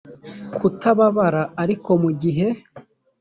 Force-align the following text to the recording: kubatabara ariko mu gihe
kubatabara 0.55 1.41
ariko 1.63 1.89
mu 2.03 2.11
gihe 2.21 2.47